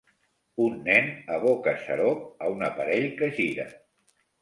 Un 0.67 0.79
nen 0.87 1.11
aboca 1.35 1.75
xarop 1.83 2.43
a 2.47 2.51
un 2.57 2.69
aparell 2.73 3.09
que 3.23 3.33
gira. 3.41 3.71